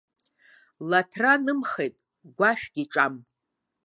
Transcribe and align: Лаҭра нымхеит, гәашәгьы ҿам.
Лаҭра 0.89 1.33
нымхеит, 1.43 1.95
гәашәгьы 2.37 2.83
ҿам. 2.91 3.15